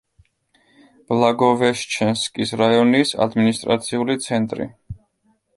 ბლაგოვეშჩენსკის 1.11 2.53
რაიონის 2.63 3.15
ადმინისტრაციული 3.27 4.21
ცენტრი. 4.27 4.69